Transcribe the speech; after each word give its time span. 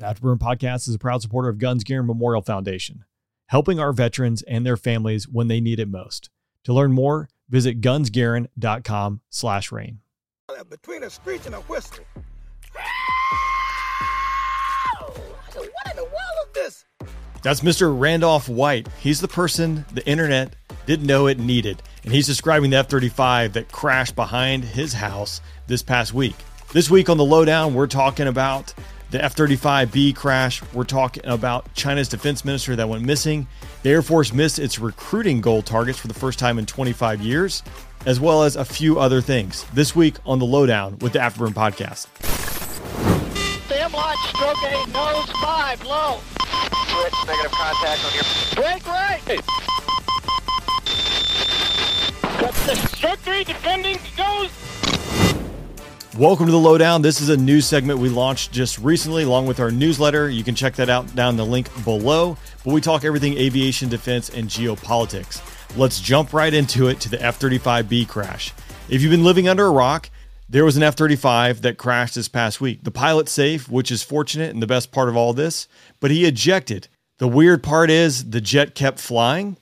The 0.00 0.06
Afterburn 0.06 0.38
Podcast 0.38 0.86
is 0.86 0.94
a 0.94 0.98
proud 0.98 1.22
supporter 1.22 1.48
of 1.48 1.58
Guns 1.58 1.82
Gear 1.82 2.04
Memorial 2.04 2.40
Foundation, 2.40 3.04
helping 3.46 3.80
our 3.80 3.92
veterans 3.92 4.42
and 4.42 4.64
their 4.64 4.76
families 4.76 5.26
when 5.28 5.48
they 5.48 5.60
need 5.60 5.80
it 5.80 5.88
most. 5.88 6.30
To 6.64 6.72
learn 6.72 6.92
more, 6.92 7.28
visit 7.48 7.80
gunsgarin.com 7.80 9.22
slash 9.28 9.72
rain. 9.72 9.98
Between 10.70 11.02
a 11.02 11.10
screech 11.10 11.46
and 11.46 11.56
a 11.56 11.60
whistle. 11.62 12.04
What 15.54 15.90
in 15.90 15.96
the 15.96 16.04
world 16.04 16.12
is 16.46 16.54
this? 16.54 16.84
That's 17.42 17.62
Mr. 17.62 17.92
Randolph 17.98 18.48
White. 18.48 18.86
He's 19.00 19.20
the 19.20 19.26
person 19.26 19.84
the 19.92 20.06
internet 20.06 20.54
didn't 20.86 21.08
know 21.08 21.26
it 21.26 21.40
needed, 21.40 21.82
and 22.04 22.12
he's 22.12 22.26
describing 22.28 22.70
the 22.70 22.76
F 22.76 22.88
35 22.88 23.54
that 23.54 23.72
crashed 23.72 24.14
behind 24.14 24.62
his 24.62 24.92
house 24.92 25.40
this 25.66 25.82
past 25.82 26.14
week. 26.14 26.36
This 26.72 26.88
week 26.88 27.08
on 27.08 27.16
the 27.16 27.24
Lowdown, 27.24 27.74
we're 27.74 27.88
talking 27.88 28.28
about 28.28 28.72
the 29.10 29.22
F 29.22 29.34
35B 29.34 30.14
crash. 30.14 30.62
We're 30.72 30.84
talking 30.84 31.24
about 31.26 31.72
China's 31.74 32.08
defense 32.08 32.44
minister 32.44 32.76
that 32.76 32.88
went 32.88 33.04
missing. 33.04 33.46
The 33.82 33.90
Air 33.90 34.02
Force 34.02 34.32
missed 34.32 34.58
its 34.58 34.78
recruiting 34.78 35.40
goal 35.40 35.62
targets 35.62 35.98
for 35.98 36.08
the 36.08 36.14
first 36.14 36.38
time 36.38 36.58
in 36.58 36.66
25 36.66 37.20
years, 37.20 37.62
as 38.06 38.20
well 38.20 38.42
as 38.42 38.56
a 38.56 38.64
few 38.64 38.98
other 38.98 39.20
things. 39.20 39.64
This 39.72 39.94
week 39.96 40.16
on 40.26 40.38
the 40.38 40.46
Lowdown 40.46 40.98
with 40.98 41.12
the 41.12 41.18
Afterburn 41.20 41.52
Podcast. 41.54 42.06
Stand 43.66 43.92
launch, 43.92 44.18
stroke 44.28 44.62
eight, 44.64 44.88
nose 44.92 45.30
five, 45.42 45.82
low. 45.84 46.20
Switch, 46.88 47.14
negative 47.26 47.52
contact 47.52 48.04
on 48.04 48.14
your 48.14 48.24
Break 48.54 48.86
right. 48.86 49.20
Cut 52.22 52.54
the 52.54 52.74
stroke 52.96 53.18
three, 53.20 53.44
defending, 53.44 53.98
nose. 54.16 54.50
Welcome 56.18 56.46
to 56.46 56.52
the 56.52 56.58
Lowdown. 56.58 57.02
This 57.02 57.20
is 57.20 57.28
a 57.28 57.36
new 57.36 57.60
segment 57.60 58.00
we 58.00 58.08
launched 58.08 58.50
just 58.50 58.76
recently, 58.78 59.22
along 59.22 59.46
with 59.46 59.60
our 59.60 59.70
newsletter. 59.70 60.28
You 60.28 60.42
can 60.42 60.56
check 60.56 60.74
that 60.74 60.90
out 60.90 61.14
down 61.14 61.36
the 61.36 61.46
link 61.46 61.70
below. 61.84 62.36
But 62.64 62.74
we 62.74 62.80
talk 62.80 63.04
everything 63.04 63.38
aviation, 63.38 63.88
defense, 63.88 64.28
and 64.28 64.48
geopolitics. 64.48 65.40
Let's 65.76 66.00
jump 66.00 66.32
right 66.32 66.52
into 66.52 66.88
it 66.88 66.98
to 67.02 67.08
the 67.08 67.22
F 67.22 67.38
35B 67.38 68.08
crash. 68.08 68.52
If 68.88 69.00
you've 69.00 69.12
been 69.12 69.22
living 69.22 69.48
under 69.48 69.66
a 69.66 69.70
rock, 69.70 70.10
there 70.48 70.64
was 70.64 70.76
an 70.76 70.82
F 70.82 70.96
35 70.96 71.62
that 71.62 71.78
crashed 71.78 72.16
this 72.16 72.26
past 72.26 72.60
week. 72.60 72.82
The 72.82 72.90
pilot's 72.90 73.30
safe, 73.30 73.68
which 73.68 73.92
is 73.92 74.02
fortunate 74.02 74.50
and 74.50 74.60
the 74.60 74.66
best 74.66 74.90
part 74.90 75.08
of 75.08 75.16
all 75.16 75.32
this, 75.32 75.68
but 76.00 76.10
he 76.10 76.24
ejected. 76.24 76.88
The 77.18 77.28
weird 77.28 77.62
part 77.62 77.90
is 77.90 78.30
the 78.30 78.40
jet 78.40 78.74
kept 78.74 78.98
flying 78.98 79.56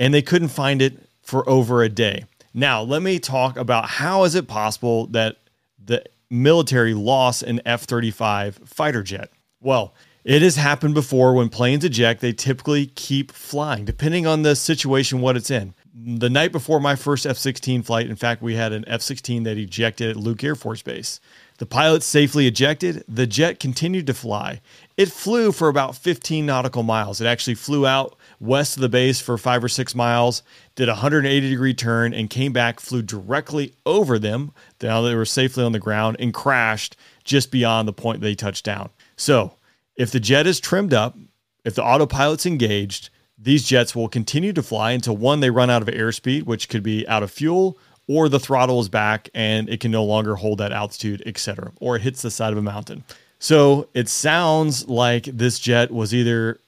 and 0.00 0.12
they 0.12 0.22
couldn't 0.22 0.48
find 0.48 0.82
it 0.82 0.98
for 1.22 1.48
over 1.48 1.80
a 1.80 1.88
day. 1.88 2.24
Now, 2.52 2.82
let 2.82 3.02
me 3.02 3.20
talk 3.20 3.56
about 3.56 3.88
how 3.88 4.24
is 4.24 4.34
it 4.34 4.48
possible 4.48 5.06
that 5.06 5.36
the 5.84 6.04
military 6.30 6.94
lost 6.94 7.42
an 7.42 7.60
F 7.66 7.82
35 7.82 8.60
fighter 8.64 9.02
jet? 9.02 9.30
Well, 9.60 9.94
it 10.24 10.42
has 10.42 10.54
happened 10.54 10.94
before 10.94 11.34
when 11.34 11.48
planes 11.48 11.84
eject, 11.84 12.20
they 12.20 12.32
typically 12.32 12.86
keep 12.86 13.32
flying, 13.32 13.84
depending 13.84 14.26
on 14.26 14.42
the 14.42 14.54
situation, 14.54 15.20
what 15.20 15.36
it's 15.36 15.50
in. 15.50 15.74
The 15.94 16.30
night 16.30 16.52
before 16.52 16.80
my 16.80 16.94
first 16.94 17.26
F 17.26 17.36
16 17.36 17.82
flight, 17.82 18.08
in 18.08 18.16
fact, 18.16 18.40
we 18.40 18.54
had 18.54 18.72
an 18.72 18.84
F 18.86 19.02
16 19.02 19.42
that 19.42 19.58
ejected 19.58 20.10
at 20.10 20.16
Luke 20.16 20.44
Air 20.44 20.54
Force 20.54 20.80
Base. 20.80 21.20
The 21.58 21.66
pilot 21.66 22.02
safely 22.02 22.46
ejected. 22.46 23.04
The 23.08 23.26
jet 23.26 23.60
continued 23.60 24.06
to 24.06 24.14
fly. 24.14 24.60
It 24.96 25.10
flew 25.10 25.52
for 25.52 25.68
about 25.68 25.96
15 25.96 26.46
nautical 26.46 26.82
miles. 26.82 27.20
It 27.20 27.26
actually 27.26 27.56
flew 27.56 27.86
out 27.86 28.16
west 28.42 28.76
of 28.76 28.82
the 28.82 28.88
base 28.88 29.20
for 29.20 29.38
five 29.38 29.62
or 29.62 29.68
six 29.68 29.94
miles, 29.94 30.42
did 30.74 30.88
a 30.88 30.92
180 30.92 31.48
degree 31.48 31.72
turn, 31.72 32.12
and 32.12 32.28
came 32.28 32.52
back, 32.52 32.80
flew 32.80 33.00
directly 33.00 33.72
over 33.86 34.18
them. 34.18 34.52
Now 34.82 35.00
they 35.02 35.14
were 35.14 35.24
safely 35.24 35.64
on 35.64 35.72
the 35.72 35.78
ground 35.78 36.16
and 36.18 36.34
crashed 36.34 36.96
just 37.24 37.50
beyond 37.50 37.86
the 37.86 37.92
point 37.92 38.20
they 38.20 38.34
touched 38.34 38.64
down. 38.64 38.90
So, 39.16 39.54
if 39.96 40.10
the 40.10 40.20
jet 40.20 40.46
is 40.46 40.58
trimmed 40.58 40.92
up, 40.92 41.16
if 41.64 41.74
the 41.74 41.84
autopilot's 41.84 42.46
engaged, 42.46 43.10
these 43.38 43.66
jets 43.66 43.94
will 43.94 44.08
continue 44.08 44.52
to 44.52 44.62
fly 44.62 44.92
until 44.92 45.16
one, 45.16 45.40
they 45.40 45.50
run 45.50 45.70
out 45.70 45.82
of 45.82 45.88
airspeed, 45.88 46.44
which 46.44 46.68
could 46.68 46.82
be 46.82 47.06
out 47.08 47.22
of 47.22 47.30
fuel, 47.30 47.78
or 48.08 48.28
the 48.28 48.40
throttle 48.40 48.80
is 48.80 48.88
back 48.88 49.28
and 49.34 49.68
it 49.68 49.80
can 49.80 49.90
no 49.90 50.04
longer 50.04 50.36
hold 50.36 50.58
that 50.58 50.72
altitude, 50.72 51.22
etc., 51.26 51.72
or 51.80 51.96
it 51.96 52.02
hits 52.02 52.22
the 52.22 52.30
side 52.30 52.52
of 52.52 52.58
a 52.58 52.62
mountain. 52.62 53.04
So 53.38 53.88
it 53.94 54.08
sounds 54.08 54.88
like 54.88 55.24
this 55.24 55.58
jet 55.58 55.90
was 55.90 56.14
either 56.14 56.60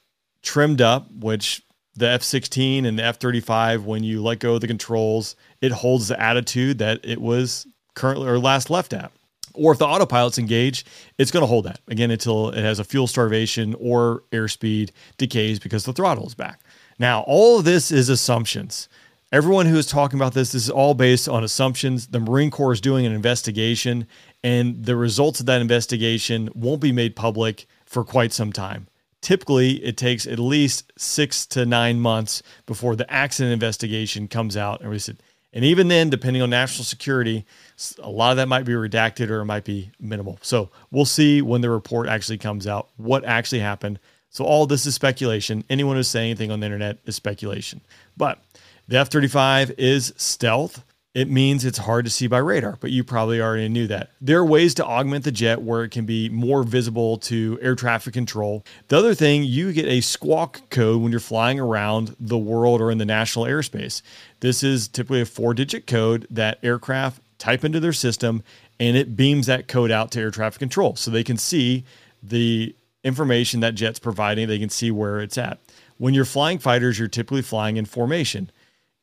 trimmed 0.45 0.81
up, 0.81 1.11
which 1.11 1.61
the 1.95 2.07
F 2.07 2.23
16 2.23 2.85
and 2.85 2.99
the 2.99 3.03
F 3.03 3.19
35, 3.19 3.85
when 3.85 4.03
you 4.03 4.21
let 4.21 4.39
go 4.39 4.55
of 4.55 4.61
the 4.61 4.67
controls, 4.67 5.35
it 5.61 5.71
holds 5.71 6.07
the 6.07 6.21
attitude 6.21 6.77
that 6.77 6.99
it 7.03 7.19
was 7.19 7.67
currently 7.95 8.27
or 8.27 8.39
last 8.39 8.69
left 8.69 8.93
at. 8.93 9.11
Or 9.53 9.71
if 9.71 9.79
the 9.79 9.85
autopilot's 9.85 10.37
engaged, 10.37 10.87
it's 11.17 11.31
going 11.31 11.41
to 11.41 11.47
hold 11.47 11.65
that 11.65 11.79
again 11.87 12.11
until 12.11 12.49
it 12.49 12.61
has 12.61 12.79
a 12.79 12.83
fuel 12.83 13.07
starvation 13.07 13.73
or 13.79 14.23
airspeed 14.31 14.91
decays 15.17 15.59
because 15.59 15.85
the 15.85 15.93
throttle 15.93 16.27
is 16.27 16.35
back. 16.35 16.59
Now, 16.99 17.21
all 17.21 17.59
of 17.59 17.65
this 17.65 17.91
is 17.91 18.09
assumptions. 18.09 18.89
Everyone 19.31 19.65
who 19.65 19.77
is 19.77 19.87
talking 19.87 20.19
about 20.19 20.33
this, 20.33 20.51
this 20.51 20.63
is 20.63 20.69
all 20.69 20.93
based 20.93 21.27
on 21.27 21.43
assumptions. 21.43 22.07
The 22.07 22.19
Marine 22.19 22.51
Corps 22.51 22.73
is 22.73 22.81
doing 22.81 23.05
an 23.05 23.11
investigation, 23.11 24.07
and 24.43 24.85
the 24.85 24.95
results 24.95 25.39
of 25.39 25.45
that 25.47 25.61
investigation 25.61 26.49
won't 26.53 26.81
be 26.81 26.91
made 26.91 27.15
public 27.15 27.65
for 27.85 28.03
quite 28.03 28.33
some 28.33 28.53
time. 28.53 28.87
Typically, 29.25 29.83
it 29.83 29.97
takes 29.97 30.27
at 30.27 30.37
least 30.37 30.93
six 30.99 31.47
to 31.47 31.65
nine 31.65 31.99
months 31.99 32.43
before 32.67 32.95
the 32.95 33.11
accident 33.11 33.51
investigation 33.51 34.27
comes 34.27 34.55
out 34.55 34.81
and 34.81 34.89
released. 34.91 35.09
And 35.51 35.65
even 35.65 35.87
then, 35.87 36.11
depending 36.11 36.43
on 36.43 36.51
national 36.51 36.85
security, 36.85 37.43
a 37.97 38.07
lot 38.07 38.29
of 38.29 38.37
that 38.37 38.47
might 38.47 38.65
be 38.65 38.73
redacted 38.73 39.31
or 39.31 39.41
it 39.41 39.45
might 39.45 39.63
be 39.63 39.89
minimal. 39.99 40.37
So 40.43 40.69
we'll 40.91 41.05
see 41.05 41.41
when 41.41 41.61
the 41.61 41.71
report 41.71 42.07
actually 42.07 42.37
comes 42.37 42.67
out 42.67 42.89
what 42.97 43.25
actually 43.25 43.61
happened. 43.61 43.97
So 44.29 44.45
all 44.45 44.67
this 44.67 44.85
is 44.85 44.93
speculation. 44.93 45.63
Anyone 45.71 45.95
who's 45.95 46.07
saying 46.07 46.29
anything 46.29 46.51
on 46.51 46.59
the 46.59 46.67
internet 46.67 46.99
is 47.07 47.15
speculation. 47.15 47.81
But 48.15 48.43
the 48.87 48.97
F 48.97 49.09
35 49.09 49.71
is 49.79 50.13
stealth. 50.17 50.83
It 51.15 51.29
means 51.29 51.63
it's 51.63 51.77
hard 51.77 52.03
to 52.03 52.11
see 52.11 52.27
by 52.27 52.39
radar, 52.39 52.77
but 52.81 52.91
you 52.91 53.01
probably 53.05 53.41
already 53.41 53.69
knew 53.69 53.87
that. 53.87 54.11
There 54.19 54.37
are 54.39 54.45
ways 54.45 54.73
to 54.75 54.85
augment 54.85 55.23
the 55.23 55.31
jet 55.31 55.61
where 55.61 55.85
it 55.85 55.91
can 55.91 56.05
be 56.05 56.27
more 56.27 56.61
visible 56.61 57.17
to 57.19 57.57
air 57.61 57.73
traffic 57.73 58.13
control. 58.13 58.65
The 58.89 58.97
other 58.97 59.15
thing, 59.15 59.45
you 59.45 59.71
get 59.71 59.85
a 59.85 60.01
squawk 60.01 60.69
code 60.69 61.01
when 61.01 61.11
you're 61.11 61.21
flying 61.21 61.57
around 61.57 62.17
the 62.19 62.37
world 62.37 62.81
or 62.81 62.91
in 62.91 62.97
the 62.97 63.05
national 63.05 63.45
airspace. 63.45 64.01
This 64.41 64.61
is 64.61 64.89
typically 64.89 65.21
a 65.21 65.25
four 65.25 65.53
digit 65.53 65.87
code 65.87 66.27
that 66.29 66.59
aircraft 66.61 67.21
type 67.37 67.63
into 67.63 67.79
their 67.79 67.93
system 67.93 68.43
and 68.77 68.97
it 68.97 69.15
beams 69.15 69.45
that 69.45 69.69
code 69.69 69.91
out 69.91 70.11
to 70.11 70.19
air 70.19 70.31
traffic 70.31 70.59
control 70.59 70.97
so 70.97 71.09
they 71.09 71.23
can 71.23 71.37
see 71.37 71.85
the 72.21 72.75
information 73.05 73.61
that 73.61 73.75
jet's 73.75 73.99
providing, 73.99 74.49
they 74.49 74.59
can 74.59 74.69
see 74.69 74.91
where 74.91 75.21
it's 75.21 75.37
at. 75.37 75.59
When 75.97 76.13
you're 76.13 76.25
flying 76.25 76.59
fighters, 76.59 76.99
you're 76.99 77.07
typically 77.07 77.41
flying 77.41 77.77
in 77.77 77.85
formation. 77.85 78.51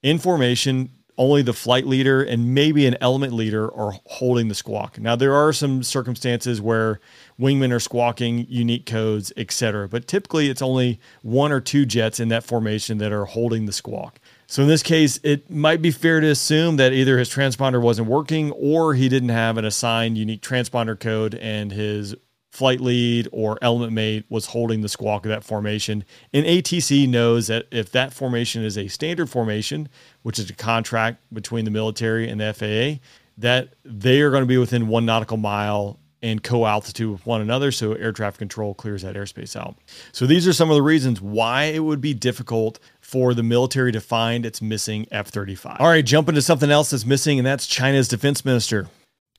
In 0.03 0.19
formation, 0.19 0.91
only 1.19 1.43
the 1.43 1.53
flight 1.53 1.87
leader 1.87 2.23
and 2.23 2.55
maybe 2.55 2.87
an 2.87 2.97
element 3.01 3.33
leader 3.33 3.73
are 3.75 3.93
holding 4.07 4.49
the 4.49 4.55
squawk. 4.55 4.99
Now 4.99 5.17
there 5.17 5.35
are 5.35 5.53
some 5.53 5.83
circumstances 5.83 6.61
where 6.61 7.01
wingmen 7.39 7.73
are 7.73 7.81
squawking 7.81 8.47
unique 8.49 8.87
codes, 8.87 9.33
etc. 9.37 9.89
But 9.89 10.07
typically 10.07 10.49
it's 10.49 10.63
only 10.63 11.01
one 11.23 11.53
or 11.53 11.61
two 11.61 11.85
jets 11.85 12.21
in 12.21 12.29
that 12.29 12.45
formation 12.45 12.99
that 12.99 13.13
are 13.13 13.27
holding 13.27 13.67
the 13.67 13.73
squawk. 13.73 14.19
So 14.47 14.63
in 14.63 14.69
this 14.69 14.83
case, 14.83 15.19
it 15.23 15.51
might 15.51 15.81
be 15.81 15.91
fair 15.91 16.21
to 16.21 16.29
assume 16.29 16.77
that 16.77 16.93
either 16.93 17.19
his 17.19 17.31
transponder 17.31 17.81
wasn't 17.81 18.09
working 18.09 18.51
or 18.53 18.95
he 18.95 19.09
didn't 19.09 19.31
have 19.31 19.57
an 19.57 19.65
assigned 19.65 20.19
unique 20.19 20.43
transponder 20.43 20.99
code 20.99 21.35
and 21.35 21.73
his 21.73 22.15
flight 22.53 22.81
lead 22.81 23.27
or 23.33 23.59
element 23.63 23.93
mate 23.93 24.27
was 24.29 24.47
holding 24.47 24.83
the 24.83 24.89
squawk 24.89 25.25
of 25.25 25.31
that 25.31 25.43
formation. 25.43 26.05
And 26.35 26.45
ATC 26.45 27.09
knows 27.09 27.47
that 27.47 27.67
if 27.71 27.91
that 27.93 28.13
formation 28.13 28.63
is 28.63 28.77
a 28.77 28.89
standard 28.89 29.31
formation, 29.31 29.89
which 30.23 30.39
is 30.39 30.51
a 30.51 30.55
contract 30.55 31.19
between 31.33 31.65
the 31.65 31.71
military 31.71 32.29
and 32.29 32.41
the 32.41 32.53
FAA, 32.53 33.03
that 33.39 33.71
they 33.85 34.21
are 34.21 34.31
going 34.31 34.43
to 34.43 34.47
be 34.47 34.59
within 34.59 34.89
one 34.89 35.07
nautical 35.07 35.39
mile 35.39 35.99
and 36.21 36.43
co-altitude 36.43 37.11
with 37.11 37.27
one 37.27 37.41
another 37.41 37.73
so 37.73 37.95
air 37.95 38.13
traffic 38.13 38.39
control 38.39 38.75
clears 38.75 39.03
that 39.03 39.17
airspace 39.17 39.57
out. 39.57 39.75
So 40.13 40.27
these 40.27 40.47
are 40.47 40.53
some 40.53 40.71
of 40.71 40.77
the 40.77 40.83
reasons 40.83 41.21
why 41.23 41.65
it 41.65 41.81
would 41.81 42.03
be 42.03 42.13
difficult 42.13 42.79
for 43.01 43.33
the 43.33 43.43
military 43.43 43.93
to 43.93 44.01
find 44.01 44.45
its 44.45 44.61
missing 44.61 45.07
F-35. 45.11 45.81
All 45.81 45.89
right, 45.89 46.05
jump 46.05 46.29
into 46.29 46.43
something 46.43 46.71
else 46.71 46.91
that's 46.91 47.07
missing 47.07 47.39
and 47.39 47.47
that's 47.47 47.67
China's 47.67 48.09
defense 48.09 48.45
minister 48.45 48.89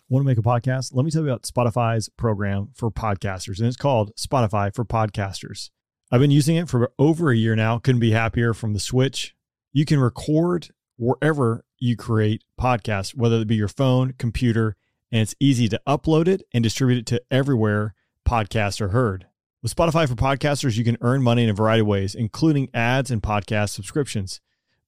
want 0.10 0.24
to 0.24 0.28
make 0.28 0.38
a 0.38 0.42
podcast? 0.42 0.94
Let 0.94 1.06
me 1.06 1.12
tell 1.12 1.24
you 1.24 1.30
about 1.30 1.44
Spotify's 1.44 2.10
program 2.10 2.70
for 2.74 2.92
podcasters, 2.92 3.60
and 3.60 3.68
it's 3.68 3.78
called 3.78 4.16
Spotify 4.16 4.74
for 4.74 4.86
Podcasters. 4.86 5.70
I've 6.12 6.22
been 6.22 6.32
using 6.32 6.56
it 6.58 6.70
for 6.70 6.92
over 7.00 7.32
a 7.32 7.36
year 7.36 7.56
now. 7.56 7.80
Couldn't 7.80 8.02
be 8.02 8.12
happier 8.12 8.54
from 8.54 8.74
the 8.74 8.80
switch. 8.80 9.36
You 9.72 9.86
can 9.86 10.00
record 10.00 10.70
wherever 10.98 11.66
you 11.80 11.96
create 11.96 12.44
podcasts, 12.60 13.16
whether 13.16 13.38
it 13.38 13.48
be 13.48 13.56
your 13.56 13.68
phone, 13.68 14.14
computer, 14.18 14.76
and 15.12 15.22
it's 15.22 15.36
easy 15.40 15.68
to 15.70 15.82
upload 15.88 16.28
it 16.28 16.44
and 16.54 16.64
distribute 16.64 17.00
it 17.00 17.06
to 17.08 17.22
everywhere 17.32 17.96
podcasts 18.28 18.82
are 18.82 18.90
heard. 18.90 19.28
With 19.62 19.76
Spotify 19.76 20.08
for 20.08 20.16
Podcasters, 20.16 20.78
you 20.78 20.84
can 20.84 20.98
earn 21.02 21.24
money 21.24 21.44
in 21.44 21.50
a 21.50 21.54
variety 21.54 21.82
of 21.82 21.88
ways, 21.88 22.16
including 22.16 22.70
ads 22.74 23.10
and 23.10 23.24
podcast 23.24 23.70
subscriptions. 23.70 24.42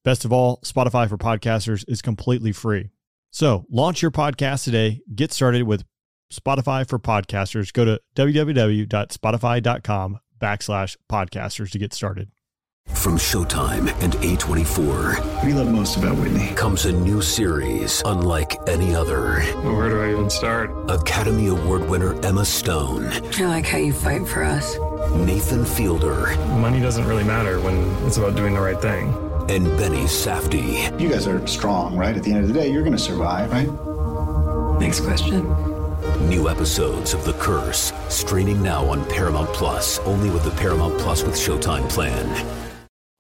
Best 0.04 0.26
of 0.26 0.34
all, 0.34 0.60
Spotify 0.64 1.10
for 1.10 1.18
Podcasters 1.18 1.86
is 1.88 2.02
completely 2.02 2.52
free. 2.52 2.92
So 3.36 3.66
launch 3.70 4.02
your 4.02 4.12
podcast 4.12 4.64
today. 4.64 5.02
Get 5.14 5.34
started 5.34 5.64
with 5.64 5.84
Spotify 6.32 6.88
for 6.88 6.98
podcasters. 6.98 7.74
Go 7.74 7.84
to 7.84 8.00
www.spotify.com 8.16 10.20
backslash 10.40 10.96
podcasters 11.12 11.70
to 11.72 11.78
get 11.78 11.94
started. 11.94 12.32
From 12.94 13.18
Showtime 13.18 13.92
and 14.02 14.14
A24 14.14 15.20
What 15.20 15.42
do 15.42 15.50
you 15.50 15.56
love 15.56 15.68
most 15.68 15.98
about 15.98 16.18
Whitney? 16.18 16.56
comes 16.56 16.86
a 16.86 16.94
new 16.94 17.22
series 17.22 18.02
unlike 18.06 18.56
any 18.70 18.96
other. 18.96 19.42
Where 19.42 19.90
do 19.90 20.02
I 20.02 20.12
even 20.12 20.30
start? 20.30 20.72
Academy 20.90 21.48
Award 21.48 21.90
winner 21.90 22.18
Emma 22.24 22.46
Stone, 22.46 23.08
I 23.08 23.48
like 23.48 23.66
how 23.66 23.80
you 23.80 23.92
fight 23.92 24.26
for 24.26 24.44
us. 24.44 24.78
Nathan 25.14 25.66
Fielder, 25.66 26.38
Money 26.56 26.80
doesn't 26.80 27.06
really 27.06 27.26
matter 27.26 27.60
when 27.60 27.76
it's 28.06 28.16
about 28.16 28.38
doing 28.38 28.54
the 28.54 28.62
right 28.62 28.82
thing. 28.82 29.14
And 29.50 29.66
Benny 29.78 30.04
Safdie. 30.06 31.00
You 31.00 31.10
guys 31.10 31.28
are 31.28 31.46
strong, 31.48 31.96
right? 31.96 32.16
At 32.16 32.24
the 32.24 32.32
end 32.32 32.42
of 32.42 32.48
the 32.48 32.54
day, 32.54 32.72
you're 32.72 32.84
going 32.84 32.96
to 32.96 33.00
survive, 33.00 33.52
right? 33.52 33.70
Next 34.80 35.02
question. 35.02 35.44
New 36.30 36.50
episodes 36.50 37.14
of 37.14 37.26
The 37.26 37.34
Curse, 37.34 37.94
streaming 38.10 38.62
now 38.62 38.86
on 38.86 39.06
Paramount 39.06 39.50
Plus, 39.50 40.00
only 40.00 40.30
with 40.30 40.44
the 40.44 40.52
Paramount 40.52 40.98
Plus 41.00 41.24
with 41.24 41.36
Showtime 41.36 41.88
plan. 41.90 42.26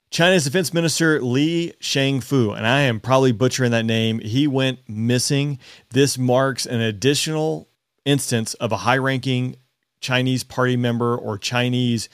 China's 0.10 0.46
defense 0.46 0.74
minister 0.74 1.22
Li 1.22 1.74
Shangfu, 1.82 2.56
and 2.56 2.66
I 2.66 2.82
am 2.82 3.00
probably 3.00 3.32
butchering 3.32 3.72
that 3.72 3.86
name, 3.86 4.20
he 4.20 4.48
went 4.48 4.80
missing. 4.88 5.60
This 5.90 6.18
marks 6.18 6.66
an 6.66 6.80
additional 6.80 7.70
instance 8.06 8.54
of 8.56 8.72
a 8.72 8.78
high 8.78 8.98
ranking 8.98 9.58
Chinese 10.00 10.44
party 10.44 10.78
member 10.78 11.16
or 11.18 11.38
Chinese 11.38 12.08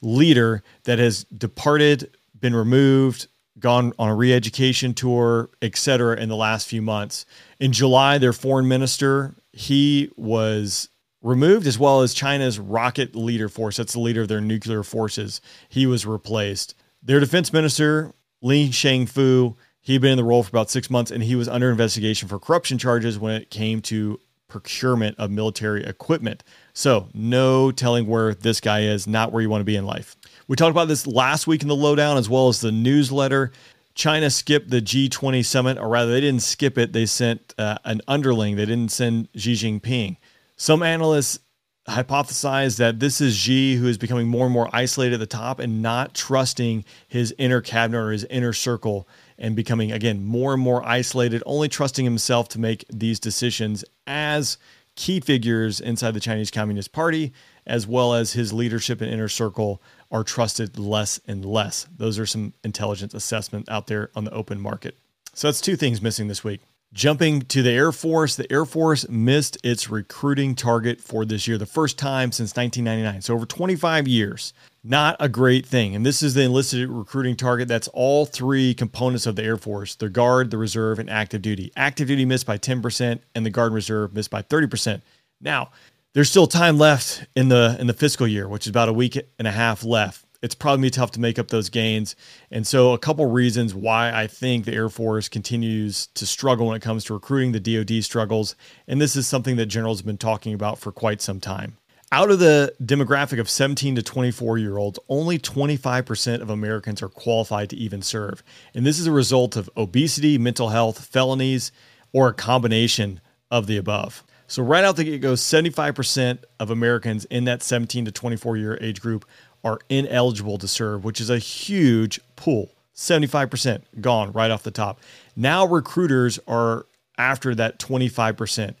leader 0.00 0.62
that 0.84 0.98
has 0.98 1.24
departed, 1.24 2.16
been 2.38 2.54
removed, 2.54 3.26
gone 3.60 3.92
on 3.98 4.08
a 4.08 4.14
re 4.14 4.32
education 4.32 4.94
tour, 4.94 5.50
etc., 5.62 6.16
in 6.16 6.28
the 6.28 6.36
last 6.36 6.68
few 6.68 6.82
months. 6.82 7.26
In 7.58 7.72
July, 7.72 8.18
their 8.18 8.32
foreign 8.32 8.68
minister, 8.68 9.34
he 9.52 10.10
was 10.16 10.88
removed 11.22 11.66
as 11.66 11.78
well 11.78 12.02
as 12.02 12.14
China's 12.14 12.58
rocket 12.58 13.14
leader 13.14 13.48
force. 13.48 13.76
That's 13.76 13.92
the 13.92 14.00
leader 14.00 14.22
of 14.22 14.28
their 14.28 14.40
nuclear 14.40 14.82
forces. 14.82 15.40
He 15.68 15.86
was 15.86 16.06
replaced. 16.06 16.74
Their 17.02 17.20
defense 17.20 17.52
minister, 17.52 18.12
Li 18.42 18.68
Shangfu, 18.68 19.56
he'd 19.80 20.00
been 20.00 20.12
in 20.12 20.16
the 20.16 20.24
role 20.24 20.42
for 20.42 20.50
about 20.50 20.70
six 20.70 20.90
months 20.90 21.10
and 21.10 21.22
he 21.22 21.34
was 21.34 21.48
under 21.48 21.70
investigation 21.70 22.28
for 22.28 22.38
corruption 22.38 22.78
charges 22.78 23.18
when 23.18 23.34
it 23.34 23.50
came 23.50 23.80
to 23.82 24.20
procurement 24.48 25.16
of 25.18 25.30
military 25.30 25.84
equipment. 25.84 26.42
So, 26.78 27.08
no 27.12 27.72
telling 27.72 28.06
where 28.06 28.34
this 28.34 28.60
guy 28.60 28.82
is, 28.82 29.08
not 29.08 29.32
where 29.32 29.42
you 29.42 29.50
want 29.50 29.62
to 29.62 29.64
be 29.64 29.74
in 29.74 29.84
life. 29.84 30.14
We 30.46 30.54
talked 30.54 30.70
about 30.70 30.86
this 30.86 31.08
last 31.08 31.48
week 31.48 31.62
in 31.62 31.66
the 31.66 31.74
lowdown 31.74 32.18
as 32.18 32.28
well 32.28 32.46
as 32.46 32.60
the 32.60 32.70
newsletter. 32.70 33.50
China 33.96 34.30
skipped 34.30 34.70
the 34.70 34.80
G20 34.80 35.44
summit, 35.44 35.76
or 35.76 35.88
rather, 35.88 36.12
they 36.12 36.20
didn't 36.20 36.42
skip 36.42 36.78
it. 36.78 36.92
They 36.92 37.04
sent 37.04 37.52
uh, 37.58 37.78
an 37.84 38.00
underling. 38.06 38.54
They 38.54 38.64
didn't 38.64 38.92
send 38.92 39.26
Xi 39.34 39.54
Jinping. 39.54 40.18
Some 40.54 40.84
analysts 40.84 41.40
hypothesize 41.88 42.76
that 42.76 43.00
this 43.00 43.20
is 43.20 43.34
Xi 43.34 43.74
who 43.74 43.88
is 43.88 43.98
becoming 43.98 44.28
more 44.28 44.44
and 44.44 44.54
more 44.54 44.70
isolated 44.72 45.14
at 45.14 45.20
the 45.20 45.26
top 45.26 45.58
and 45.58 45.82
not 45.82 46.14
trusting 46.14 46.84
his 47.08 47.34
inner 47.38 47.60
cabinet 47.60 47.98
or 47.98 48.12
his 48.12 48.22
inner 48.26 48.52
circle 48.52 49.08
and 49.36 49.56
becoming, 49.56 49.90
again, 49.90 50.24
more 50.24 50.52
and 50.54 50.62
more 50.62 50.86
isolated, 50.86 51.42
only 51.44 51.68
trusting 51.68 52.04
himself 52.04 52.48
to 52.50 52.60
make 52.60 52.84
these 52.88 53.18
decisions 53.18 53.84
as 54.06 54.58
key 54.98 55.20
figures 55.20 55.80
inside 55.80 56.10
the 56.10 56.18
Chinese 56.20 56.50
Communist 56.50 56.90
Party, 56.90 57.32
as 57.64 57.86
well 57.86 58.14
as 58.14 58.32
his 58.32 58.52
leadership 58.52 59.00
and 59.00 59.08
inner 59.08 59.28
circle, 59.28 59.80
are 60.10 60.24
trusted 60.24 60.76
less 60.76 61.20
and 61.24 61.44
less. 61.44 61.86
Those 61.96 62.18
are 62.18 62.26
some 62.26 62.52
intelligence 62.64 63.14
assessment 63.14 63.68
out 63.70 63.86
there 63.86 64.10
on 64.16 64.24
the 64.24 64.32
open 64.32 64.60
market. 64.60 64.98
So 65.34 65.46
that's 65.46 65.60
two 65.60 65.76
things 65.76 66.02
missing 66.02 66.26
this 66.26 66.42
week. 66.42 66.62
Jumping 66.94 67.42
to 67.42 67.62
the 67.62 67.70
Air 67.70 67.92
Force, 67.92 68.34
the 68.34 68.50
Air 68.50 68.64
Force 68.64 69.06
missed 69.10 69.58
its 69.62 69.90
recruiting 69.90 70.54
target 70.54 71.02
for 71.02 71.26
this 71.26 71.46
year, 71.46 71.58
the 71.58 71.66
first 71.66 71.98
time 71.98 72.32
since 72.32 72.56
1999. 72.56 73.22
So 73.22 73.34
over 73.34 73.44
25 73.44 74.08
years. 74.08 74.54
Not 74.82 75.16
a 75.20 75.28
great 75.28 75.66
thing. 75.66 75.94
And 75.94 76.06
this 76.06 76.22
is 76.22 76.32
the 76.32 76.44
enlisted 76.44 76.88
recruiting 76.88 77.36
target. 77.36 77.68
That's 77.68 77.88
all 77.88 78.24
three 78.24 78.72
components 78.72 79.26
of 79.26 79.36
the 79.36 79.42
Air 79.42 79.58
Force 79.58 79.96
the 79.96 80.08
Guard, 80.08 80.50
the 80.50 80.56
Reserve, 80.56 80.98
and 80.98 81.10
active 81.10 81.42
duty. 81.42 81.70
Active 81.76 82.08
duty 82.08 82.24
missed 82.24 82.46
by 82.46 82.56
10%, 82.56 83.20
and 83.34 83.44
the 83.44 83.50
Guard 83.50 83.66
and 83.66 83.74
Reserve 83.74 84.14
missed 84.14 84.30
by 84.30 84.40
30%. 84.40 85.02
Now, 85.42 85.70
there's 86.14 86.30
still 86.30 86.46
time 86.46 86.78
left 86.78 87.26
in 87.36 87.48
the 87.50 87.76
in 87.78 87.86
the 87.86 87.92
fiscal 87.92 88.26
year, 88.26 88.48
which 88.48 88.66
is 88.66 88.70
about 88.70 88.88
a 88.88 88.92
week 88.94 89.18
and 89.38 89.46
a 89.46 89.52
half 89.52 89.84
left. 89.84 90.24
It's 90.40 90.54
probably 90.54 90.90
tough 90.90 91.10
to 91.12 91.20
make 91.20 91.38
up 91.38 91.48
those 91.48 91.68
gains. 91.68 92.14
And 92.50 92.66
so 92.66 92.92
a 92.92 92.98
couple 92.98 93.26
reasons 93.26 93.74
why 93.74 94.12
I 94.12 94.28
think 94.28 94.64
the 94.64 94.72
Air 94.72 94.88
Force 94.88 95.28
continues 95.28 96.06
to 96.14 96.26
struggle 96.26 96.66
when 96.66 96.76
it 96.76 96.82
comes 96.82 97.04
to 97.04 97.14
recruiting, 97.14 97.52
the 97.52 97.60
DoD 97.60 98.04
struggles, 98.04 98.54
and 98.86 99.00
this 99.00 99.16
is 99.16 99.26
something 99.26 99.56
that 99.56 99.66
generals 99.66 99.98
have 99.98 100.06
been 100.06 100.18
talking 100.18 100.54
about 100.54 100.78
for 100.78 100.92
quite 100.92 101.20
some 101.20 101.40
time. 101.40 101.76
Out 102.10 102.30
of 102.30 102.38
the 102.38 102.72
demographic 102.82 103.38
of 103.38 103.50
17 103.50 103.96
to 103.96 104.02
24 104.02 104.56
year 104.58 104.78
olds, 104.78 104.98
only 105.08 105.38
25% 105.38 106.40
of 106.40 106.48
Americans 106.48 107.02
are 107.02 107.08
qualified 107.08 107.68
to 107.70 107.76
even 107.76 108.00
serve. 108.00 108.42
And 108.74 108.86
this 108.86 108.98
is 108.98 109.06
a 109.06 109.12
result 109.12 109.56
of 109.56 109.68
obesity, 109.76 110.38
mental 110.38 110.70
health, 110.70 111.04
felonies, 111.04 111.70
or 112.12 112.28
a 112.28 112.32
combination 112.32 113.20
of 113.50 113.66
the 113.66 113.76
above. 113.76 114.24
So, 114.46 114.62
right 114.62 114.82
out 114.82 114.96
the 114.96 115.04
gate 115.04 115.20
goes 115.20 115.42
75% 115.42 116.38
of 116.58 116.70
Americans 116.70 117.26
in 117.26 117.44
that 117.44 117.62
17 117.62 118.06
to 118.06 118.12
24 118.12 118.56
year 118.56 118.78
age 118.80 119.02
group 119.02 119.26
are 119.64 119.80
ineligible 119.88 120.58
to 120.58 120.68
serve, 120.68 121.04
which 121.04 121.20
is 121.20 121.30
a 121.30 121.38
huge 121.38 122.20
pool. 122.36 122.70
75% 122.94 123.82
gone 124.00 124.32
right 124.32 124.50
off 124.50 124.62
the 124.62 124.70
top. 124.70 125.00
Now, 125.36 125.66
recruiters 125.66 126.38
are 126.48 126.86
after 127.16 127.54
that 127.54 127.78
25%. 127.78 128.74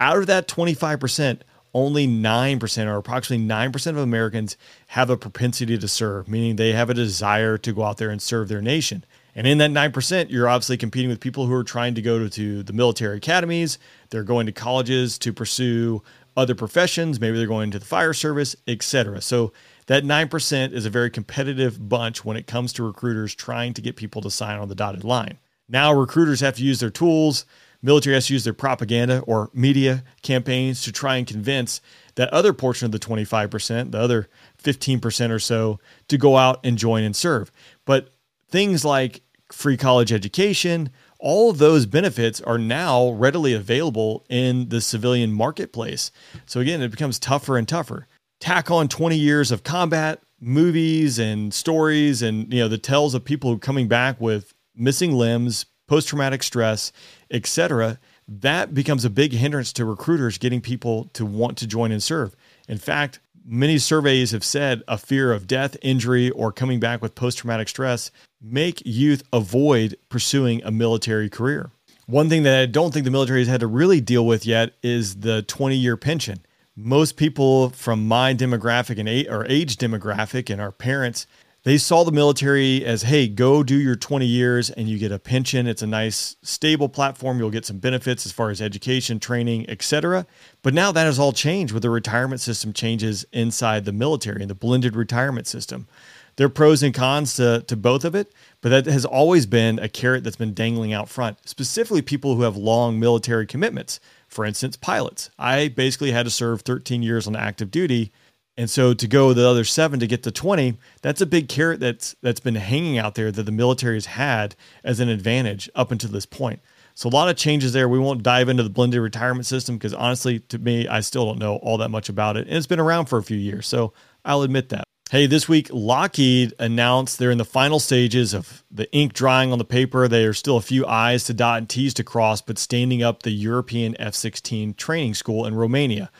Out 0.00 0.18
of 0.18 0.26
that 0.26 0.48
25%, 0.48 1.40
only 1.74 2.06
9% 2.06 2.86
or 2.86 2.96
approximately 2.96 3.46
9% 3.46 3.86
of 3.86 3.96
Americans 3.96 4.56
have 4.88 5.08
a 5.08 5.16
propensity 5.16 5.78
to 5.78 5.88
serve, 5.88 6.28
meaning 6.28 6.56
they 6.56 6.72
have 6.72 6.90
a 6.90 6.94
desire 6.94 7.56
to 7.58 7.72
go 7.72 7.82
out 7.82 7.96
there 7.96 8.10
and 8.10 8.20
serve 8.20 8.48
their 8.48 8.60
nation. 8.60 9.04
And 9.34 9.46
in 9.46 9.58
that 9.58 9.70
9%, 9.70 10.30
you're 10.30 10.48
obviously 10.48 10.76
competing 10.76 11.08
with 11.08 11.20
people 11.20 11.46
who 11.46 11.54
are 11.54 11.64
trying 11.64 11.94
to 11.94 12.02
go 12.02 12.18
to, 12.18 12.28
to 12.28 12.62
the 12.62 12.72
military 12.74 13.16
academies, 13.16 13.78
they're 14.10 14.24
going 14.24 14.44
to 14.46 14.52
colleges 14.52 15.18
to 15.20 15.32
pursue 15.32 16.02
other 16.36 16.54
professions, 16.54 17.20
maybe 17.20 17.36
they're 17.36 17.46
going 17.46 17.70
to 17.70 17.78
the 17.78 17.84
fire 17.84 18.12
service, 18.12 18.56
etc. 18.66 19.20
So 19.20 19.52
that 19.86 20.04
9% 20.04 20.72
is 20.72 20.86
a 20.86 20.90
very 20.90 21.10
competitive 21.10 21.88
bunch 21.88 22.24
when 22.24 22.36
it 22.36 22.46
comes 22.46 22.72
to 22.74 22.82
recruiters 22.82 23.34
trying 23.34 23.74
to 23.74 23.82
get 23.82 23.96
people 23.96 24.22
to 24.22 24.30
sign 24.30 24.58
on 24.58 24.68
the 24.68 24.74
dotted 24.74 25.04
line. 25.04 25.38
Now 25.68 25.92
recruiters 25.92 26.40
have 26.40 26.56
to 26.56 26.64
use 26.64 26.80
their 26.80 26.90
tools, 26.90 27.44
military 27.82 28.14
has 28.14 28.28
to 28.28 28.32
use 28.32 28.44
their 28.44 28.52
propaganda 28.54 29.20
or 29.26 29.50
media 29.52 30.04
campaigns 30.22 30.82
to 30.82 30.92
try 30.92 31.16
and 31.16 31.26
convince 31.26 31.80
that 32.14 32.32
other 32.32 32.52
portion 32.52 32.86
of 32.86 32.92
the 32.92 32.98
25%, 32.98 33.90
the 33.90 33.98
other 33.98 34.28
15% 34.62 35.30
or 35.30 35.38
so, 35.38 35.80
to 36.08 36.18
go 36.18 36.36
out 36.36 36.60
and 36.64 36.78
join 36.78 37.02
and 37.02 37.16
serve. 37.16 37.50
But 37.84 38.10
things 38.50 38.84
like 38.84 39.22
free 39.52 39.76
college 39.76 40.12
education, 40.12 40.90
all 41.18 41.50
of 41.50 41.58
those 41.58 41.86
benefits 41.86 42.40
are 42.40 42.58
now 42.58 43.10
readily 43.10 43.54
available 43.54 44.24
in 44.28 44.68
the 44.68 44.80
civilian 44.80 45.32
marketplace. 45.32 46.10
So 46.46 46.60
again, 46.60 46.82
it 46.82 46.90
becomes 46.90 47.18
tougher 47.18 47.56
and 47.56 47.68
tougher. 47.68 48.08
Tack 48.40 48.70
on 48.70 48.88
20 48.88 49.16
years 49.16 49.52
of 49.52 49.62
combat, 49.62 50.20
movies 50.40 51.20
and 51.20 51.54
stories 51.54 52.20
and 52.20 52.52
you 52.52 52.58
know 52.58 52.66
the 52.66 52.76
tales 52.76 53.14
of 53.14 53.24
people 53.24 53.56
coming 53.58 53.86
back 53.86 54.20
with 54.20 54.52
missing 54.74 55.12
limbs, 55.12 55.66
post-traumatic 55.86 56.42
stress, 56.42 56.90
etc. 57.30 57.98
That 58.26 58.74
becomes 58.74 59.04
a 59.04 59.10
big 59.10 59.32
hindrance 59.32 59.72
to 59.74 59.84
recruiters 59.84 60.38
getting 60.38 60.60
people 60.60 61.04
to 61.12 61.24
want 61.24 61.56
to 61.58 61.66
join 61.66 61.92
and 61.92 62.02
serve. 62.02 62.34
In 62.68 62.78
fact, 62.78 63.20
many 63.44 63.78
surveys 63.78 64.32
have 64.32 64.44
said 64.44 64.82
a 64.88 64.98
fear 64.98 65.32
of 65.32 65.46
death, 65.46 65.76
injury, 65.82 66.30
or 66.30 66.50
coming 66.50 66.80
back 66.80 67.02
with 67.02 67.14
post 67.14 67.38
traumatic 67.38 67.68
stress 67.68 68.10
make 68.42 68.82
youth 68.84 69.22
avoid 69.32 69.96
pursuing 70.08 70.62
a 70.64 70.70
military 70.70 71.30
career. 71.30 71.70
One 72.06 72.28
thing 72.28 72.42
that 72.42 72.60
I 72.60 72.66
don't 72.66 72.92
think 72.92 73.04
the 73.04 73.10
military 73.10 73.40
has 73.40 73.48
had 73.48 73.60
to 73.60 73.66
really 73.66 74.00
deal 74.00 74.26
with 74.26 74.44
yet 74.44 74.74
is 74.82 75.20
the 75.20 75.42
20 75.42 75.76
year 75.76 75.96
pension. 75.96 76.44
Most 76.74 77.16
people 77.16 77.70
from 77.70 78.08
my 78.08 78.34
demographic 78.34 78.98
and 78.98 79.08
age, 79.08 79.28
or 79.28 79.46
age 79.46 79.76
demographic 79.76 80.50
and 80.50 80.60
our 80.60 80.72
parents, 80.72 81.26
they 81.64 81.78
saw 81.78 82.02
the 82.02 82.10
military 82.10 82.84
as, 82.84 83.02
hey, 83.02 83.28
go 83.28 83.62
do 83.62 83.76
your 83.76 83.94
20 83.94 84.26
years 84.26 84.68
and 84.70 84.88
you 84.88 84.98
get 84.98 85.12
a 85.12 85.18
pension. 85.20 85.68
It's 85.68 85.82
a 85.82 85.86
nice, 85.86 86.34
stable 86.42 86.88
platform. 86.88 87.38
You'll 87.38 87.50
get 87.50 87.64
some 87.64 87.78
benefits 87.78 88.26
as 88.26 88.32
far 88.32 88.50
as 88.50 88.60
education, 88.60 89.20
training, 89.20 89.70
etc. 89.70 90.26
But 90.62 90.74
now 90.74 90.90
that 90.90 91.04
has 91.04 91.20
all 91.20 91.32
changed 91.32 91.72
with 91.72 91.84
the 91.84 91.90
retirement 91.90 92.40
system 92.40 92.72
changes 92.72 93.24
inside 93.32 93.84
the 93.84 93.92
military 93.92 94.40
and 94.40 94.50
the 94.50 94.56
blended 94.56 94.96
retirement 94.96 95.46
system. 95.46 95.86
There 96.36 96.46
are 96.46 96.50
pros 96.50 96.82
and 96.82 96.94
cons 96.94 97.34
to, 97.34 97.62
to 97.66 97.76
both 97.76 98.04
of 98.04 98.14
it, 98.14 98.32
but 98.60 98.70
that 98.70 98.86
has 98.86 99.04
always 99.04 99.46
been 99.46 99.78
a 99.78 99.88
carrot 99.88 100.24
that's 100.24 100.36
been 100.36 100.54
dangling 100.54 100.92
out 100.92 101.08
front, 101.08 101.46
specifically 101.48 102.02
people 102.02 102.36
who 102.36 102.42
have 102.42 102.56
long 102.56 102.98
military 102.98 103.46
commitments. 103.46 104.00
For 104.28 104.46
instance, 104.46 104.76
pilots. 104.76 105.28
I 105.38 105.68
basically 105.68 106.12
had 106.12 106.24
to 106.24 106.30
serve 106.30 106.62
13 106.62 107.02
years 107.02 107.26
on 107.26 107.36
active 107.36 107.70
duty 107.70 108.12
and 108.56 108.68
so 108.68 108.92
to 108.92 109.08
go 109.08 109.32
the 109.32 109.48
other 109.48 109.64
seven 109.64 109.98
to 110.00 110.06
get 110.06 110.22
to 110.24 110.30
20, 110.30 110.76
that's 111.00 111.20
a 111.20 111.26
big 111.26 111.48
carrot 111.48 111.80
that's 111.80 112.14
that's 112.22 112.40
been 112.40 112.54
hanging 112.54 112.98
out 112.98 113.14
there 113.14 113.32
that 113.32 113.44
the 113.44 113.52
military 113.52 113.96
has 113.96 114.06
had 114.06 114.54
as 114.84 115.00
an 115.00 115.08
advantage 115.08 115.70
up 115.74 115.90
until 115.90 116.10
this 116.10 116.26
point. 116.26 116.60
So 116.94 117.08
a 117.08 117.10
lot 117.10 117.30
of 117.30 117.36
changes 117.36 117.72
there. 117.72 117.88
We 117.88 117.98
won't 117.98 118.22
dive 118.22 118.50
into 118.50 118.62
the 118.62 118.68
blended 118.68 119.00
retirement 119.00 119.46
system 119.46 119.76
because 119.76 119.94
honestly, 119.94 120.40
to 120.40 120.58
me, 120.58 120.86
I 120.86 121.00
still 121.00 121.24
don't 121.24 121.38
know 121.38 121.56
all 121.56 121.78
that 121.78 121.88
much 121.88 122.10
about 122.10 122.36
it. 122.36 122.46
And 122.46 122.56
it's 122.56 122.66
been 122.66 122.80
around 122.80 123.06
for 123.06 123.18
a 123.18 123.22
few 123.22 123.38
years. 123.38 123.66
So 123.66 123.94
I'll 124.26 124.42
admit 124.42 124.68
that. 124.68 124.84
Hey, 125.12 125.26
this 125.26 125.46
week, 125.46 125.68
Lockheed 125.70 126.54
announced 126.58 127.18
they're 127.18 127.30
in 127.30 127.36
the 127.36 127.44
final 127.44 127.78
stages 127.78 128.32
of 128.32 128.64
the 128.70 128.90
ink 128.94 129.12
drying 129.12 129.52
on 129.52 129.58
the 129.58 129.62
paper. 129.62 130.08
There 130.08 130.30
are 130.30 130.32
still 130.32 130.56
a 130.56 130.62
few 130.62 130.86
I's 130.86 131.24
to 131.24 131.34
dot 131.34 131.58
and 131.58 131.68
T's 131.68 131.92
to 131.92 132.02
cross, 132.02 132.40
but 132.40 132.56
standing 132.56 133.02
up 133.02 133.22
the 133.22 133.30
European 133.30 133.94
F 134.00 134.14
16 134.14 134.72
training 134.72 135.12
school 135.12 135.44
in 135.44 135.54
Romania. 135.54 136.10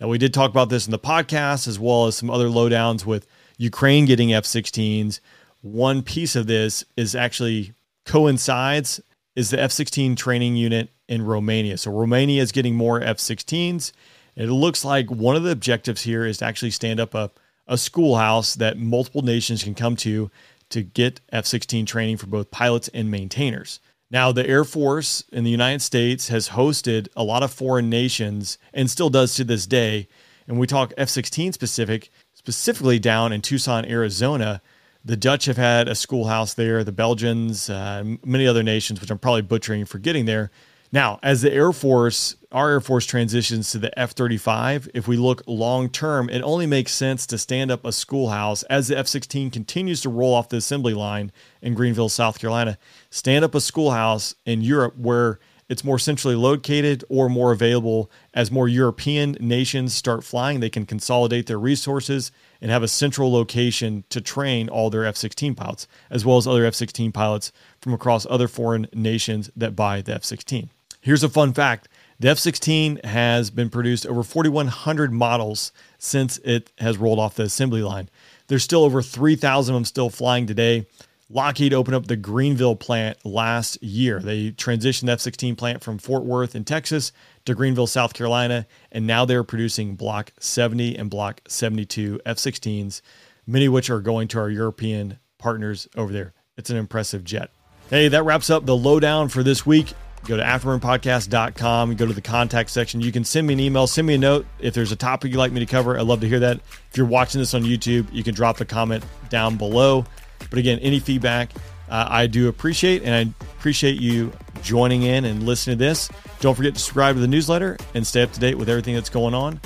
Now, 0.00 0.08
we 0.08 0.18
did 0.18 0.34
talk 0.34 0.50
about 0.50 0.68
this 0.68 0.84
in 0.84 0.90
the 0.90 0.98
podcast 0.98 1.68
as 1.68 1.78
well 1.78 2.06
as 2.06 2.16
some 2.16 2.28
other 2.28 2.48
lowdowns 2.48 3.06
with 3.06 3.24
Ukraine 3.56 4.04
getting 4.04 4.32
F 4.32 4.42
16s. 4.42 5.20
One 5.62 6.02
piece 6.02 6.34
of 6.34 6.48
this 6.48 6.84
is 6.96 7.14
actually 7.14 7.72
coincides 8.04 9.00
is 9.36 9.50
the 9.50 9.62
F 9.62 9.70
16 9.70 10.16
training 10.16 10.56
unit 10.56 10.90
in 11.08 11.22
Romania. 11.22 11.78
So, 11.78 11.92
Romania 11.92 12.42
is 12.42 12.50
getting 12.50 12.74
more 12.74 13.00
F 13.00 13.18
16s. 13.18 13.92
It 14.34 14.46
looks 14.46 14.84
like 14.84 15.08
one 15.08 15.36
of 15.36 15.44
the 15.44 15.52
objectives 15.52 16.02
here 16.02 16.26
is 16.26 16.38
to 16.38 16.46
actually 16.46 16.72
stand 16.72 16.98
up 16.98 17.14
a 17.14 17.30
a 17.70 17.78
schoolhouse 17.78 18.54
that 18.56 18.76
multiple 18.76 19.22
nations 19.22 19.62
can 19.62 19.74
come 19.74 19.96
to 19.96 20.30
to 20.68 20.82
get 20.82 21.20
F 21.32 21.46
16 21.46 21.86
training 21.86 22.16
for 22.18 22.26
both 22.26 22.50
pilots 22.50 22.88
and 22.92 23.10
maintainers. 23.10 23.80
Now, 24.10 24.32
the 24.32 24.46
Air 24.46 24.64
Force 24.64 25.24
in 25.32 25.44
the 25.44 25.50
United 25.50 25.80
States 25.80 26.28
has 26.28 26.50
hosted 26.50 27.08
a 27.16 27.22
lot 27.22 27.44
of 27.44 27.52
foreign 27.52 27.88
nations 27.88 28.58
and 28.74 28.90
still 28.90 29.08
does 29.08 29.36
to 29.36 29.44
this 29.44 29.66
day. 29.66 30.08
And 30.48 30.58
we 30.58 30.66
talk 30.66 30.92
F 30.98 31.08
16 31.08 31.52
specific, 31.52 32.10
specifically 32.34 32.98
down 32.98 33.32
in 33.32 33.40
Tucson, 33.40 33.84
Arizona. 33.84 34.60
The 35.04 35.16
Dutch 35.16 35.44
have 35.44 35.56
had 35.56 35.88
a 35.88 35.94
schoolhouse 35.94 36.54
there, 36.54 36.82
the 36.82 36.92
Belgians, 36.92 37.70
uh, 37.70 38.02
many 38.24 38.48
other 38.48 38.64
nations, 38.64 39.00
which 39.00 39.10
I'm 39.10 39.18
probably 39.18 39.42
butchering 39.42 39.84
for 39.84 39.98
getting 39.98 40.24
there. 40.24 40.50
Now, 40.92 41.20
as 41.22 41.42
the 41.42 41.52
Air 41.52 41.72
Force, 41.72 42.34
our 42.50 42.70
Air 42.70 42.80
Force 42.80 43.06
transitions 43.06 43.70
to 43.70 43.78
the 43.78 43.96
F 43.96 44.10
35, 44.10 44.88
if 44.92 45.06
we 45.06 45.16
look 45.16 45.42
long 45.46 45.88
term, 45.88 46.28
it 46.28 46.42
only 46.42 46.66
makes 46.66 46.90
sense 46.90 47.26
to 47.26 47.38
stand 47.38 47.70
up 47.70 47.84
a 47.84 47.92
schoolhouse 47.92 48.64
as 48.64 48.88
the 48.88 48.98
F 48.98 49.06
16 49.06 49.52
continues 49.52 50.00
to 50.00 50.08
roll 50.08 50.34
off 50.34 50.48
the 50.48 50.56
assembly 50.56 50.92
line 50.92 51.30
in 51.62 51.74
Greenville, 51.74 52.08
South 52.08 52.40
Carolina. 52.40 52.76
Stand 53.08 53.44
up 53.44 53.54
a 53.54 53.60
schoolhouse 53.60 54.34
in 54.44 54.62
Europe 54.62 54.96
where 54.96 55.38
it's 55.68 55.84
more 55.84 56.00
centrally 56.00 56.34
located 56.34 57.04
or 57.08 57.28
more 57.28 57.52
available 57.52 58.10
as 58.34 58.50
more 58.50 58.66
European 58.66 59.36
nations 59.38 59.94
start 59.94 60.24
flying. 60.24 60.58
They 60.58 60.70
can 60.70 60.86
consolidate 60.86 61.46
their 61.46 61.60
resources 61.60 62.32
and 62.60 62.72
have 62.72 62.82
a 62.82 62.88
central 62.88 63.32
location 63.32 64.02
to 64.08 64.20
train 64.20 64.68
all 64.68 64.90
their 64.90 65.04
F 65.04 65.16
16 65.16 65.54
pilots, 65.54 65.86
as 66.10 66.24
well 66.24 66.36
as 66.36 66.48
other 66.48 66.64
F 66.64 66.74
16 66.74 67.12
pilots 67.12 67.52
from 67.80 67.94
across 67.94 68.26
other 68.28 68.48
foreign 68.48 68.88
nations 68.92 69.52
that 69.54 69.76
buy 69.76 70.02
the 70.02 70.16
F 70.16 70.24
16. 70.24 70.70
Here's 71.00 71.22
a 71.22 71.28
fun 71.28 71.54
fact 71.54 71.88
the 72.18 72.28
F 72.28 72.38
16 72.38 73.00
has 73.04 73.50
been 73.50 73.70
produced 73.70 74.06
over 74.06 74.22
4,100 74.22 75.12
models 75.12 75.72
since 75.98 76.36
it 76.38 76.70
has 76.78 76.98
rolled 76.98 77.18
off 77.18 77.34
the 77.34 77.44
assembly 77.44 77.82
line. 77.82 78.10
There's 78.48 78.62
still 78.62 78.84
over 78.84 79.00
3,000 79.00 79.74
of 79.74 79.76
them 79.76 79.84
still 79.86 80.10
flying 80.10 80.46
today. 80.46 80.86
Lockheed 81.30 81.72
opened 81.72 81.94
up 81.94 82.08
the 82.08 82.16
Greenville 82.16 82.76
plant 82.76 83.24
last 83.24 83.82
year. 83.82 84.20
They 84.20 84.50
transitioned 84.50 85.06
the 85.06 85.12
F 85.12 85.20
16 85.20 85.56
plant 85.56 85.82
from 85.82 85.96
Fort 85.96 86.24
Worth 86.24 86.54
in 86.54 86.64
Texas 86.64 87.12
to 87.46 87.54
Greenville, 87.54 87.86
South 87.86 88.12
Carolina, 88.12 88.66
and 88.92 89.06
now 89.06 89.24
they're 89.24 89.44
producing 89.44 89.94
Block 89.94 90.32
70 90.38 90.96
and 90.96 91.08
Block 91.08 91.40
72 91.48 92.20
F 92.26 92.36
16s, 92.36 93.00
many 93.46 93.66
of 93.66 93.72
which 93.72 93.88
are 93.88 94.00
going 94.00 94.28
to 94.28 94.38
our 94.38 94.50
European 94.50 95.18
partners 95.38 95.88
over 95.96 96.12
there. 96.12 96.34
It's 96.58 96.68
an 96.68 96.76
impressive 96.76 97.24
jet. 97.24 97.50
Hey, 97.88 98.08
that 98.08 98.24
wraps 98.24 98.50
up 98.50 98.66
the 98.66 98.76
lowdown 98.76 99.30
for 99.30 99.42
this 99.42 99.64
week 99.64 99.94
go 100.24 100.36
to 100.36 100.42
afterburnpodcast.com, 100.42 101.96
go 101.96 102.06
to 102.06 102.12
the 102.12 102.20
contact 102.20 102.70
section. 102.70 103.00
You 103.00 103.12
can 103.12 103.24
send 103.24 103.46
me 103.46 103.54
an 103.54 103.60
email, 103.60 103.86
send 103.86 104.06
me 104.06 104.14
a 104.14 104.18
note 104.18 104.46
if 104.58 104.74
there's 104.74 104.92
a 104.92 104.96
topic 104.96 105.32
you'd 105.32 105.38
like 105.38 105.52
me 105.52 105.60
to 105.60 105.66
cover. 105.66 105.98
I'd 105.98 106.06
love 106.06 106.20
to 106.20 106.28
hear 106.28 106.40
that. 106.40 106.60
If 106.90 106.96
you're 106.96 107.06
watching 107.06 107.40
this 107.40 107.54
on 107.54 107.62
YouTube, 107.62 108.12
you 108.12 108.22
can 108.22 108.34
drop 108.34 108.60
a 108.60 108.64
comment 108.64 109.04
down 109.28 109.56
below. 109.56 110.04
But 110.50 110.58
again, 110.58 110.78
any 110.80 111.00
feedback 111.00 111.50
uh, 111.88 112.06
I 112.08 112.26
do 112.26 112.48
appreciate, 112.48 113.02
and 113.02 113.14
I 113.14 113.44
appreciate 113.58 114.00
you 114.00 114.32
joining 114.62 115.02
in 115.02 115.24
and 115.24 115.44
listening 115.44 115.78
to 115.78 115.84
this. 115.84 116.08
Don't 116.40 116.54
forget 116.54 116.74
to 116.74 116.80
subscribe 116.80 117.16
to 117.16 117.20
the 117.20 117.28
newsletter 117.28 117.76
and 117.94 118.06
stay 118.06 118.22
up 118.22 118.32
to 118.32 118.40
date 118.40 118.56
with 118.56 118.68
everything 118.68 118.94
that's 118.94 119.10
going 119.10 119.34
on. 119.34 119.60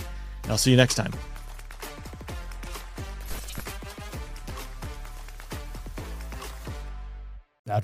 I'll 0.49 0.59
see 0.59 0.71
you 0.71 0.77
next 0.77 0.95
time. 0.95 1.13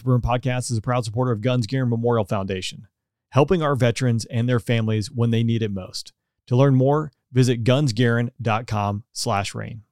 Afterburn 0.00 0.20
Podcast 0.20 0.70
is 0.70 0.78
a 0.78 0.82
proud 0.82 1.04
supporter 1.04 1.32
of 1.32 1.40
Guns 1.40 1.66
Gear 1.66 1.84
Memorial 1.84 2.24
Foundation, 2.24 2.86
helping 3.30 3.62
our 3.62 3.74
veterans 3.74 4.24
and 4.26 4.48
their 4.48 4.60
families 4.60 5.10
when 5.10 5.30
they 5.30 5.42
need 5.42 5.62
it 5.62 5.70
most. 5.70 6.12
To 6.46 6.56
learn 6.56 6.74
more, 6.74 7.12
visit 7.32 7.64
gunsgarin.com 7.64 9.04
slash 9.12 9.54
rain. 9.54 9.82